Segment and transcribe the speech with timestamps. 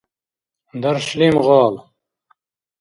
[0.81, 1.75] —Даршлим гъал.